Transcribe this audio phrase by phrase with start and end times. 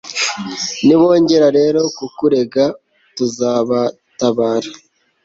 [0.85, 2.65] nibongera rero kukurega,
[3.15, 4.69] tuzabatabara